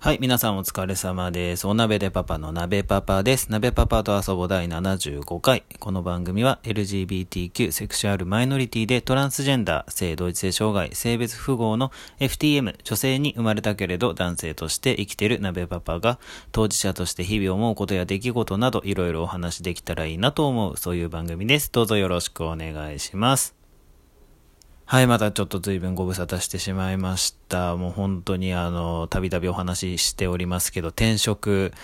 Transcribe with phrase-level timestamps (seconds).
[0.00, 1.66] はい、皆さんお疲れ様です。
[1.66, 3.50] お鍋でパパの鍋パパです。
[3.50, 5.64] 鍋パパと遊ぼ第75回。
[5.80, 11.90] この番組は LGBTQ、セクシュアルマイノリティでトランスジェンダー、性同一性障害、性別符号の
[12.20, 16.20] FTM、女性に生まれたけれど男性として生きてる鍋パパが
[16.52, 21.72] 当事者として日々思うことや出来事などいろいろお話できたらいいなと思う、そういう番組です。
[21.72, 23.57] どうぞよろしくお願いします。
[24.90, 27.76] はい、またちょっと随分ご無沙汰してしまいました。
[27.76, 31.74] もう本当にあの、たびたびお話ししておりますけど、転職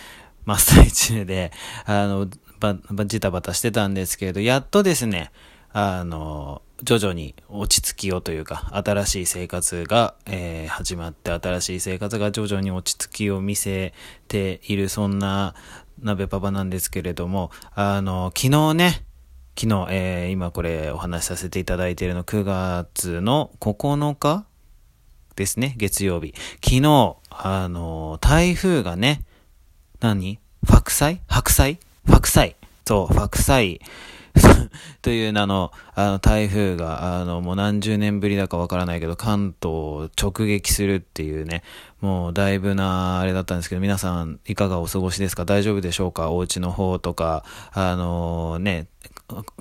[0.46, 1.52] 真っ最中で、
[1.84, 2.26] あの、
[2.60, 5.32] ば、ば、ジタバタしてたんですけれど、やっとですね、
[5.74, 13.92] あの、徐々に落ち着きをというか、新しい生活が、えー、始まって、新しい生活が徐々に落ち着きを見せ
[14.28, 15.54] ている、そんな
[16.00, 19.03] 鍋パパなんですけれども、あの、昨日ね、
[19.56, 24.44] 昨日、えー、今これお話しさせていただいているの9月の9日
[25.36, 26.34] ですね、月曜日。
[26.62, 29.22] 昨日、あの、台風がね、
[30.00, 30.38] 何？
[30.66, 31.20] 白菜？
[31.28, 31.78] 白菜？
[32.06, 32.56] 白菜。
[32.86, 33.80] そう、白菜。
[35.02, 41.62] という名の、あの、台風が、あの、もう何十年ぶりだかわからないけど、関東を直撃するっていうね、
[42.00, 45.44] もうだいぶな、あれだったんですけど、皆さん、いかがお過ごしですか？
[45.44, 46.30] 大丈夫でしょうか？
[46.32, 48.88] お家の方とか、あのね、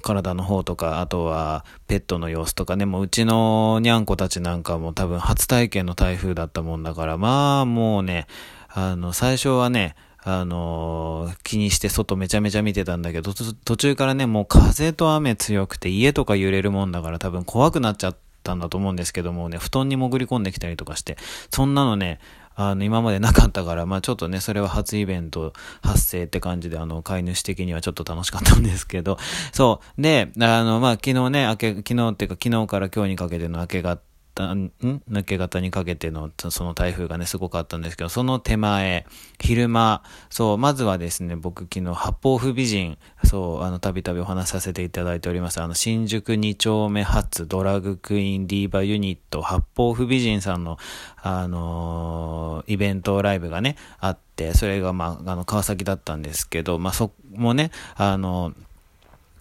[0.01, 8.27] 体の方とか、あとはペットの様子とかね、もううちのにゃんこたちなんかも多分初体験の台風だったもんだから、まあもうね、
[8.69, 13.33] あの、最初はね、あの、気にして外めちゃめちゃ見てたんだけど、
[13.65, 21.17] 途中からね、もう風と雨強くて家とか揺れるもんだから多分怖くなっちゃったんだと思うんですけどもね、布団に潜り込んできたりとかして、
[21.49, 22.19] そんなのね、
[22.55, 29.17] あの、今までなかったから、まあちょっとね、それは初イベント発生って感じで、あの、飼い主的にはちょっと楽しかったんですけど、
[29.51, 30.01] そう。
[30.01, 34.01] で、あの、まあ昨日ね、明け、昨日っていうか昨日から今日にかけての明け方、
[34.41, 39.05] ん抜け方にかけてのその台風がね、すごかったんですけど、その手前、
[39.39, 50.77] 昼間、そう、まずはですね、僕昨日八方不美人、そう、あの、たびたびお話しさせていただいております、あの、新宿2丁目発ドラグクイーンディーバユニット八方不美人さんの、
[51.21, 58.55] あのー、イベントライブがね、あって、それがまあ、あの、川崎だったんですけど、まあ、そ、もね、あのー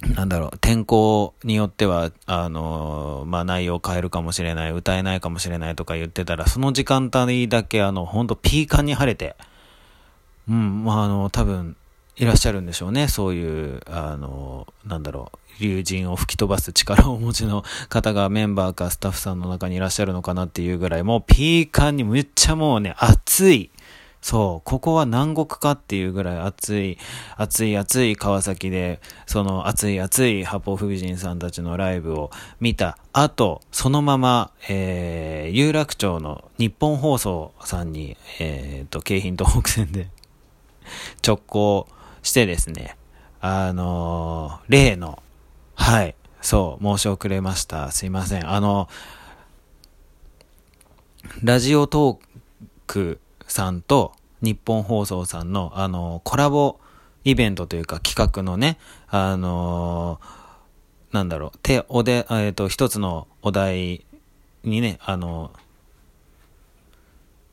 [0.08, 9.36] なんだろう、天候によっては、あの、まあ、内容を変えるかもしれない、歌えないかもしれないとか言ってたら、その時間帯だけ、あの、ほんとピーカンに晴れて、
[10.48, 11.76] うん、まあ、あの、多分、
[12.16, 13.08] いらっしゃるんでしょうね。
[13.08, 23.70] そういう、あの、なんだろう、友人を吹き飛ばす力をお持ちの方がメンバーかスタッフさんの中にいらっしゃるのかなっていうぐらい、もうピーカンにめっちゃもうね、熱い、
[24.22, 26.98] そう、ここは南国かっていうぐらい暑い、
[27.36, 32.30] 暑い暑い川崎で、その暑い暑い八方不美人さんたちのライブを
[32.60, 40.08] 見た後、そのまま、えー、有楽町の日本放送さんに、えー、と、京浜東北線で
[41.26, 41.88] 直行
[42.22, 42.96] してですね、
[43.40, 45.20] あのー、例の、
[45.74, 47.90] はい、そう、申し遅れました。
[47.90, 48.48] すいません。
[48.48, 48.88] あの、
[51.42, 52.26] ラジオトー
[52.86, 53.18] ク
[53.52, 56.78] さんと日本放送さんのあのコラボ
[57.24, 64.04] イベントというか企画のね、あのー、なんだろう、手、おで、えっ、と、一つのお題
[64.64, 65.52] にね、あの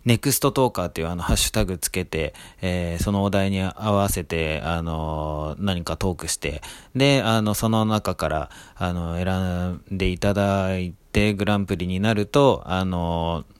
[0.06, 6.62] ネクストトーカーっていうあのハッシュタグつけて、えー、そのお題に合わせて、あのー、何かトークして、
[6.96, 13.59] で、あの、その中から、あの、選んでいただいてグランプリになると、あのー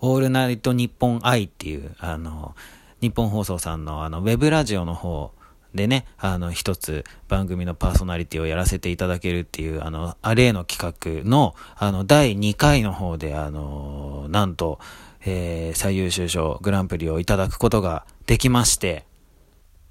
[0.00, 2.54] オールナイトニッポン iっていう、あの、
[3.00, 5.32] ニッポン放送さんのあの、ウェブラジオの方
[5.74, 14.80] でね、あの、一つ番組のパーソナリティをやらせていただけるっていう、あの、あれの企画の、あの、第2回の方で、あの、なんと、
[15.24, 19.04] えー、最優秀賞グランプリをいただくことができまして、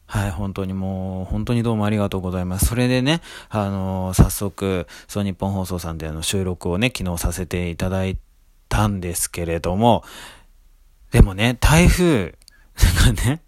[0.08, 2.68] はい、本当にもう、本当にどうもありがとうございます。
[2.68, 8.25] それでね、あの、早速、そうニッポン放送さんであの収録をね、昨日させていただいて
[8.70, 10.04] たんですけれども、
[11.12, 12.36] でもね、台風
[13.06, 13.42] がね、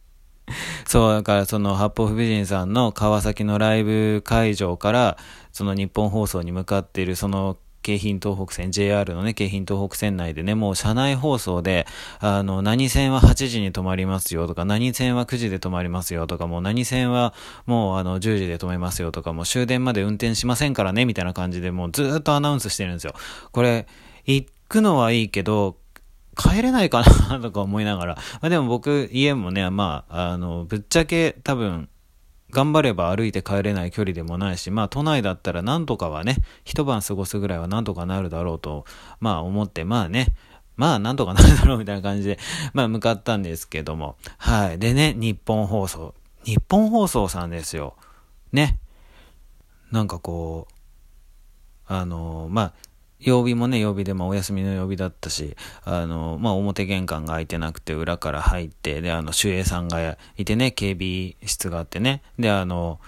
[0.85, 5.17] そう、だからその八方不美人さんの川崎のライブ会場から、
[5.51, 11.87] その日本放送に向かっているその京浜東北線、JR のね、京浜東北線内でね、もう車内放送で、
[12.19, 17.33] あの、何線は8時に止まりますよとか、何線は9時で止まりますよとか、もう何線は
[17.65, 23.13] もうあの、10時で止めますよとか、もう終電まで運転しませんからね、みたいな感じでもうずっとアナウンスしてるんですよ。
[23.51, 23.87] これ、
[24.67, 25.77] くのはいいけど、
[26.35, 28.15] 帰れないかなとか思いながら。
[28.41, 31.89] まあ、でも僕、家もね、まあ、あの、ぶっちゃけ多分、
[32.51, 38.85] 頑張れば歩いて帰れない距離でもないし、まあ都内だったらなんとかはね、一晩過ごすぐらいはなんとかなるだろうと、
[39.19, 40.27] まあ思って、まあね、
[40.77, 42.39] まあ、なんとかなるだろうみたいな感じで、
[42.73, 44.15] まあ、向かったんですけども。
[44.37, 44.79] はい。
[44.79, 46.13] でね、日本放送。
[46.45, 47.95] 日本放送さんですよ。
[48.53, 48.77] ね。
[49.91, 50.73] なんかこう、
[51.87, 52.73] あの、まあ、
[53.19, 62.99] 曜日もね、曜日で、もお休みの曜日だったし、あの、まあ、表玄関が開いてなくて、裏から入って、で、あの、守衛さんがいてね、警備室があってね、で、あの、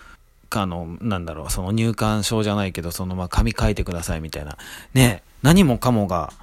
[0.51, 4.57] あの、なんだろう、その入館証じゃないけど、その、まあ、紙書いてくださいみたいな。
[4.93, 6.33] ね、何もかもが、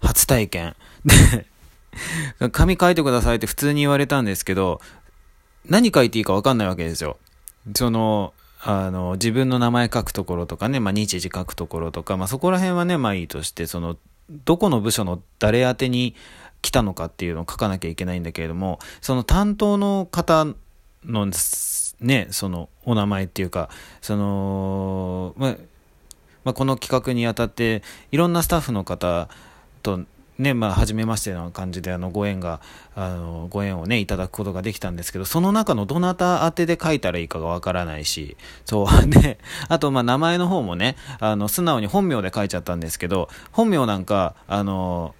[0.00, 0.76] 初体験。
[1.04, 1.46] で、
[2.52, 4.80] 紙書いてくださいって普通に言われたんですけど、
[5.68, 7.18] 何書いていいかわかんないわけですよ。
[7.74, 13.96] その、あの、自分の名前書くところとかね、まあ、日時書くところとか、まあ、そこら辺はね、まあいいとして、その、
[14.44, 16.14] どこの部署の誰宛てに
[16.60, 20.46] 来たのかっていうのを書かなきゃいけないんだけれども、その担当の方
[21.04, 21.30] の
[22.00, 23.70] ね、そのお名前っていうか、
[24.00, 25.56] その、まあ、
[26.44, 29.28] まあ、この企画にあたって、いろんなスタッフの方
[29.82, 30.00] と
[30.38, 32.60] ね、まあ、初めましての感じで、あの、ご縁が、
[32.94, 39.08] あの、ご縁をね、いただくことができたんですけど、その中のどなた宛てで書いたらいいかがわからないし、そう。
[39.08, 39.38] で、
[39.68, 45.12] あと、まあ、名前の方もね、あの、素直に本名で書いちゃったんですけど、本名なんか、あの、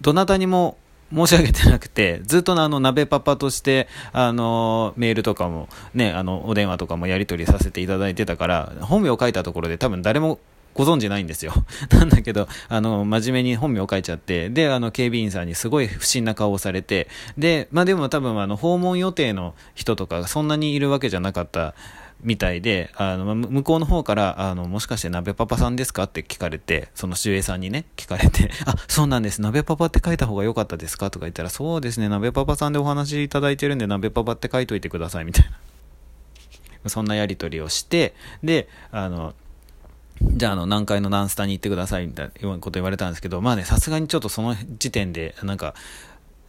[0.00, 0.78] どなたにも
[1.14, 10.40] 申し上げてなくて、ずっとあの、鍋パパとして、あの、メールとかも、ね、あの、お電話とかもやり取りさせていただいてたから、本名を書いたところで多分誰も
[10.74, 11.52] ご存知ないんですよ。
[11.90, 21.74] なんだけど、あの、真面目に本名を書いちゃって、で、あの、警備員さんにすごい不審な顔をされて、で、まあでも多分、あの、訪問予定の人とかそんなにいるわけじゃなかった
[22.22, 35.50] みたいで、あの、向こうの方から、あの、もしかして鍋パパさんですかって聞かれて、その守衛さんにね、聞かれて、 あ、そうなんです、鍋パパって書いた方が良かったですかとか言ったら、そうですね、鍋パパさんでお話いただいてるんで、鍋パパって書いといてください、みたいな。
[36.88, 39.34] そんなやりとりをして、で、あの、
[40.22, 45.74] じゃあ、あの、何階の何スタに行ってください、みたいなこと言われたんですけど、まあね、さすがにちょっとその時点で、なんか、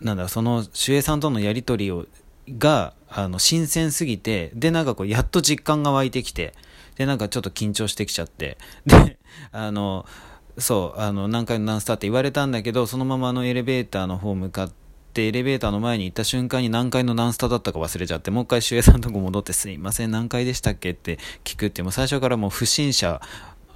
[0.01, 2.05] なんだ、その、守衛さんとのやりとりを、
[2.57, 6.53] が、あの、新鮮すぎて、で、なんかこう、やっと実感が湧いてきて、
[6.95, 9.17] で、なんかちょっと緊張してきちゃって、で、
[9.51, 10.05] あの、
[10.57, 14.71] そう、あの、何回の何スタって言われたんだけど、そのままあのエレベーターの方向かっ
[15.13, 23.21] て、エレベーターの前に行った瞬間に何階の何スタだったか忘れちゃって、もう一回守衛さんのとこ戻って、すいません、何階でしたっけって聞くって、もう最初からもう不審者、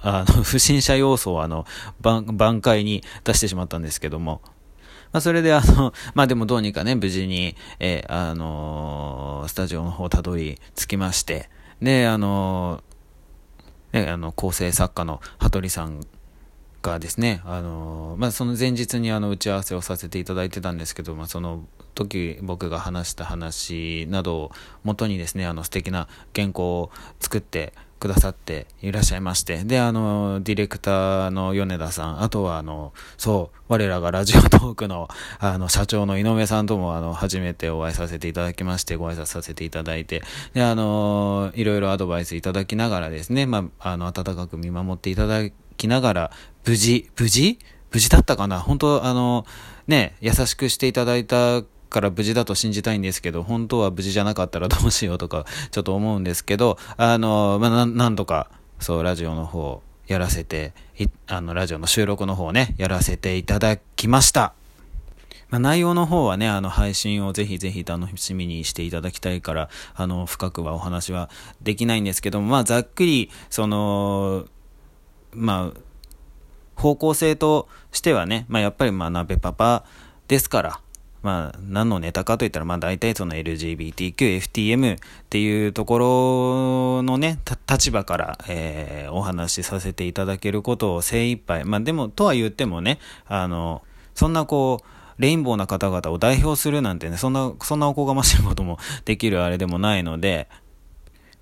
[0.02, 1.66] あの、 不審者要素をあの、
[2.00, 4.40] 挽回に出してしまったんですけども、
[5.12, 11.48] まあ、それであの、まあ、でもどうにかね、無事に、え、あのー、スタジオの方をたどり着きまして、
[11.80, 16.00] で、あのー、ね、あの、構成作家の羽鳥さん
[16.86, 21.64] がですね、あのまあ、その前日にあの打ち合わせをさせていただいてたんですけど、まあ、その
[21.94, 24.52] 時僕が話した話などを
[24.84, 35.08] 元にですね、あの素敵な原稿を作ってくださっていらっしゃいまして、で、あの、ディレクターの米田さん、あとはあの、そう、我らがラジオトークの、
[35.38, 40.22] あの、社長の井上さんとも、あの、初めてお会いさせていただきまして、ご挨拶させていただいて、
[40.52, 46.30] で、あの、いろいろアドバイスいただきながらですね、まあ、あの、温かく見守っていただきながら、
[46.64, 47.58] 無事、無事？
[47.92, 48.58] 無事だったかな？
[48.60, 49.46] 本当あの、
[49.86, 58.50] ね、優しくしていただいたから無事だと信じたいんですけど、本当は無事じゃなかったらどうしようとか、 ちょっと思うんですけど、あの、まあ、なんとか、
[58.80, 60.72] そう、ラジオの方、やらせて、
[61.26, 64.54] あの、ラジオの収録の方ね、やらせていただきました。
[65.48, 71.30] まあ、内容の方はね、あの、配信をぜひぜひ楽しみにしていただきたいから、あの、深くはお話は
[71.62, 74.46] できないんですけども、まあ、ざっくり、その、
[75.32, 75.80] まあ、
[76.80, 79.84] 方向性としてはね、まあ、やっぱりまあ、鍋パパ
[80.28, 80.80] ですから、
[81.26, 85.98] まあ、何のネタかといったら、まあ、大体その LGBTQ、FTM っていうとこ
[87.00, 91.64] ろのね、立場から、えー、お話しさせていただけることを精一杯。
[91.64, 93.82] まあ、でも、とは言ってもね、あの、
[94.14, 100.48] そんなこう、レインボーな方々を代表するなんてね、そんな、そんなおこがましいこともできるあれでもないので、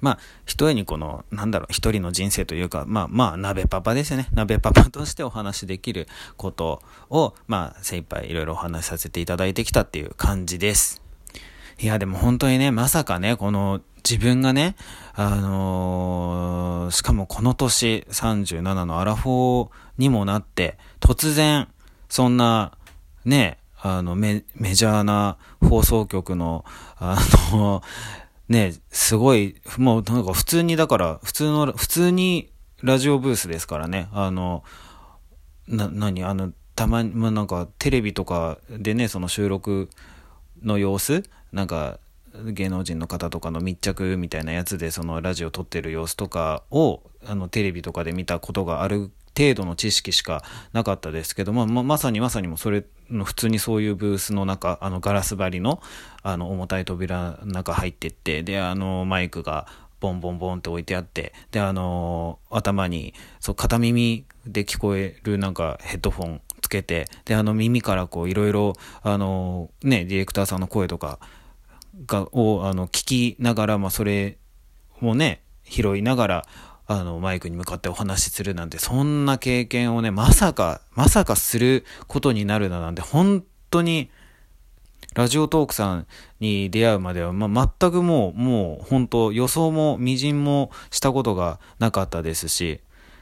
[0.04, 4.28] まあ、一重にこの、なんだろう、一人の人生というか、まあ、まあ、鍋パパですよね。
[4.32, 6.06] 鍋パパとしてお話しできる
[6.36, 11.00] ことを、まあ、精一杯いろいろお話しさせていただいてきたっていう感じです。
[11.80, 14.76] いや、でも本当にね、まさかね、この、自分がね、
[15.14, 21.68] あのー、しかもこの年37のアラフォーにもなって、突然、
[22.10, 22.76] そんな、
[23.24, 26.64] ね、あのメ、メジャーな放送局の、
[26.98, 27.18] あ
[27.52, 27.82] の、
[28.48, 32.50] ね、すごい、もうなんか普通にだから、普通の、普通に
[32.82, 34.64] ラジオブースですからね、あの、
[35.66, 39.88] な、何あの、たまに、まあ、なんかテレビとかでね、その収録
[40.62, 41.22] の様子
[41.52, 41.98] なんか
[42.52, 52.84] 芸能人の方とかの密着みたいなやつでそのラジオ撮ってる様子とかをあのテレビとかで見たことがある程度の知識しかなかったですけど、まあ、まさにまさにもそれ
[53.24, 55.82] 普通にそういうブースの中、あの、ガラス張りの、
[56.22, 59.66] あの、重たい扉の中入ってって、で、あの、マイクが、
[60.04, 71.18] ボンボンボンって置いてあって、で、あの頭に、そう、片耳で聞こえるなんかヘッドフォンつけて、で、あの耳からこう、いろいろ、あのね、ディレクターさんの声とか
[72.06, 74.36] が、を、あの、聞きながら、まあ、それ
[75.00, 76.46] をね、拾いながら、
[76.86, 84.10] あの、マイクに向かってお話しするなんて、そんな経験をね、まさか、まさかすることになるだなんて、本当に、
[85.14, 86.06] ラジオトークさん
[86.40, 87.48] に出会うまでは、ま、
[87.80, 92.80] 全くもう、もう、本当予想も、微塵もしたことがなかったですし、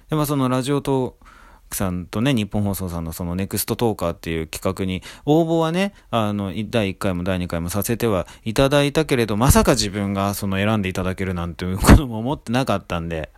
[0.09, 1.25] で、まあ、そのラジオトー
[1.71, 13.31] クさんとね、日本放送さんのそのネクストトーカーっていう企画に、応募はね、あの、第1回も第2回もさせてはいただいたけれど、まさか自分がその選んでいただけるなんていうことも思ってなかったんで、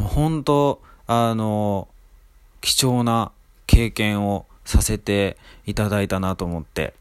[0.00, 1.88] 本当、あの、
[2.60, 3.32] 貴重な
[3.66, 5.36] 経験をさせて
[5.66, 6.94] いただいたなと思って。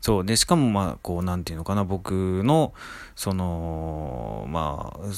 [0.00, 0.24] そう。
[0.24, 2.72] で、しかもまあ、こう、なんていうのかな、僕の、
[3.14, 5.08] その、まあ、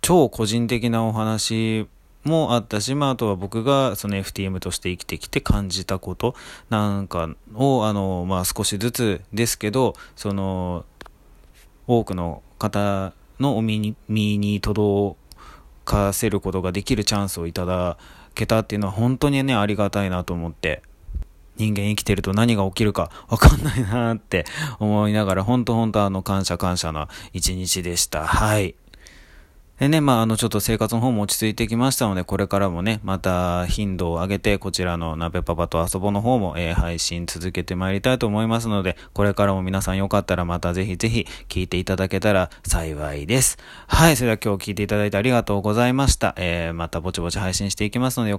[0.00, 1.86] 超個人的なお話
[2.24, 6.34] もあったし、まあ、あとは僕がその FTM として生きてきて感じたこと
[6.68, 10.84] なんかを、あの、まあ、少しずつですけど、その、
[11.86, 15.16] 多くの方のお耳に届
[15.90, 17.98] かせることができるチャンスをいただ
[18.34, 20.82] けたっていうのは本当にね、ありがたいなと思って。
[21.56, 24.46] 人間生きてると何が起きるか分かんないなって
[24.78, 28.26] 思いながら、本当本当あの感謝感謝な一日でした。
[28.26, 28.74] はい。
[29.80, 43.56] でね、まあ、あの、ちょっと生活の方も落ち着いてきましたので、これからもね、また頻度を上げて、こちらの鍋パパと遊ぼの方も、えー、配信続けてまいりたいと思いますので、これからも皆さんよかったらまたぜひぜひ聞いていただけたら幸いです。
[43.86, 46.34] はい、それでは今日聞いていただいてありがとうございました。
[46.36, 48.38] えー、またぼちぼち配信していきますので、よ